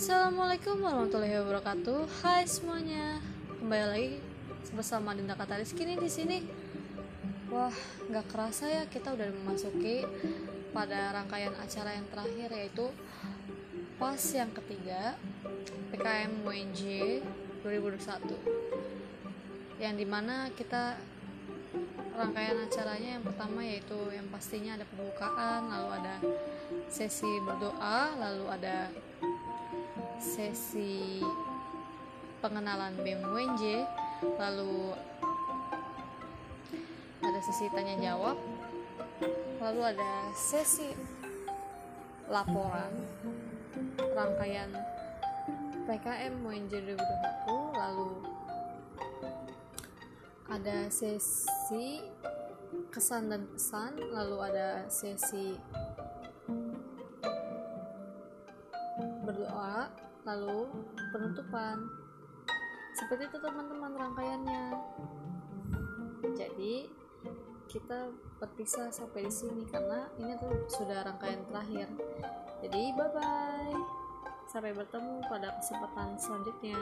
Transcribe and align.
Assalamualaikum 0.00 0.80
warahmatullahi 0.80 1.36
wabarakatuh. 1.44 2.24
Hai 2.24 2.48
semuanya, 2.48 3.20
kembali 3.60 3.84
lagi 3.84 4.16
bersama 4.72 5.12
Dinda 5.12 5.36
Kataris. 5.36 5.76
Kini 5.76 6.00
di 6.00 6.08
sini, 6.08 6.40
wah 7.52 7.68
nggak 8.08 8.32
kerasa 8.32 8.64
ya 8.64 8.88
kita 8.88 9.12
udah 9.12 9.28
memasuki 9.28 10.00
pada 10.72 11.12
rangkaian 11.12 11.52
acara 11.52 12.00
yang 12.00 12.08
terakhir 12.08 12.48
yaitu 12.48 12.88
pas 14.00 14.16
yang 14.16 14.48
ketiga 14.56 15.20
PKM 15.92 16.48
UNJ 16.48 16.80
2021 17.60 19.84
yang 19.84 20.00
di 20.00 20.08
mana 20.08 20.48
kita 20.56 20.96
rangkaian 22.16 22.56
acaranya 22.56 23.20
yang 23.20 23.24
pertama 23.28 23.60
yaitu 23.68 24.00
yang 24.16 24.24
pastinya 24.32 24.80
ada 24.80 24.88
pembukaan 24.88 25.68
lalu 25.68 25.88
ada 26.00 26.14
sesi 26.88 27.28
berdoa 27.44 28.16
lalu 28.16 28.48
ada 28.48 28.88
sesi 30.20 31.20
pengenalan 32.40 32.96
BEM 33.00 33.20
UNJ 33.24 33.84
lalu 34.40 34.96
ada 37.20 37.40
sesi 37.44 37.68
tanya 37.72 37.96
jawab 38.00 38.36
lalu 39.60 39.80
ada 39.92 40.32
sesi 40.32 40.92
laporan 42.28 42.92
rangkaian 44.16 44.72
PKM 45.84 46.34
UNJ 46.40 46.72
2021 46.84 47.80
lalu 47.80 48.12
ada 50.50 50.90
sesi 50.90 52.00
kesan 52.90 53.30
dan 53.30 53.46
pesan 53.50 53.98
lalu 53.98 54.36
ada 54.42 54.86
sesi 54.90 55.54
berdoa 59.30 59.86
lalu 60.26 60.66
penutupan. 61.14 61.86
Seperti 62.98 63.30
itu 63.30 63.38
teman-teman 63.38 63.94
rangkaiannya. 63.94 64.64
Jadi 66.34 66.90
kita 67.70 68.10
berpisah 68.42 68.90
sampai 68.90 69.30
di 69.30 69.32
sini 69.32 69.62
karena 69.70 70.10
ini 70.18 70.34
tuh 70.34 70.66
sudah 70.66 71.06
rangkaian 71.06 71.46
terakhir. 71.46 71.86
Jadi 72.66 72.82
bye 72.98 73.08
bye 73.14 74.00
sampai 74.50 74.74
bertemu 74.74 75.22
pada 75.30 75.54
kesempatan 75.62 76.18
selanjutnya 76.18 76.74